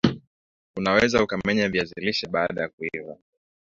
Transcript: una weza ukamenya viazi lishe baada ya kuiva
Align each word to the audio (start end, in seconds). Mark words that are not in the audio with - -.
una 0.77 0.91
weza 0.95 1.23
ukamenya 1.23 1.69
viazi 1.69 1.99
lishe 2.01 2.27
baada 2.27 2.61
ya 2.61 2.69
kuiva 2.69 3.17